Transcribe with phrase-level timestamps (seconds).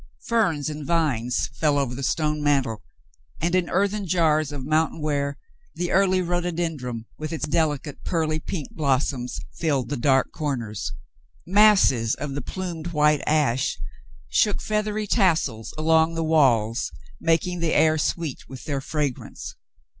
[0.25, 2.81] Ferns and vines fell over the stone mantle,
[3.39, 5.37] and in earthen jars of mountain ware
[5.75, 9.97] the early rhododendron, with its delicate, pearly 148 The Mountain Girl pink blossoms, filled the
[10.01, 10.91] dark corners.
[11.45, 13.77] Masses of the plumed white ash
[14.27, 19.55] shook feathery tassels along the walls, making the air sweet with their fragrance.